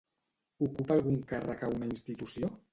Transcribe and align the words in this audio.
Ocupa 0.67 0.97
algun 0.97 1.21
càrrec 1.33 1.63
a 1.63 1.71
una 1.77 1.93
institució? 1.95 2.55